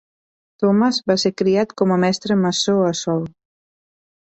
[0.63, 3.25] Thomas va ser criat com a mestre maçó a Sol.